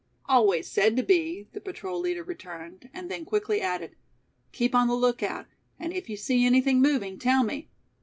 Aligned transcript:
"Always 0.25 0.67
said 0.67 0.97
to 0.97 1.03
be," 1.03 1.47
the 1.53 1.61
patrol 1.61 1.99
leader 1.99 2.23
returned, 2.23 2.89
and 2.91 3.11
then 3.11 3.23
quickly 3.23 3.61
added. 3.61 3.95
"Keep 4.51 4.73
on 4.73 4.87
the 4.87 4.95
lookout, 4.95 5.45
and 5.77 5.93
if 5.93 6.09
you 6.09 6.17
see 6.17 6.43
anything 6.43 6.81
moving, 6.81 7.19
tell 7.19 7.43
me. 7.43 7.69